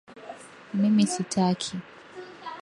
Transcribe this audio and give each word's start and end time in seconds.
mimi 0.79 1.03
sitaki 1.13 1.75